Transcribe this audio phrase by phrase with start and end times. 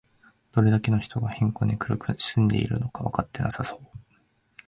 [0.51, 3.79] どれだけの人が貧困に苦しんでいるのかわかってなさそう